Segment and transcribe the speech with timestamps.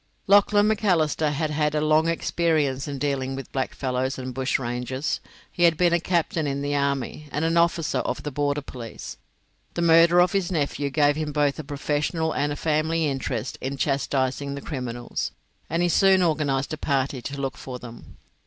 [0.25, 5.19] Lachlan Macalister had had a long experience in dealing with blackfellows and bushrangers;
[5.51, 9.17] he had been a captain in the army, and an officer of the border police.
[9.75, 13.77] The murder of his nephew gave him both a professional and a family interest in
[13.77, 15.33] chastising the criminals,
[15.69, 18.17] and he soon organised a party to look for them.